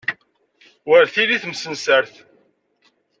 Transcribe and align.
Wer 0.87 1.05
telli 1.13 1.37
temsensert. 1.43 2.13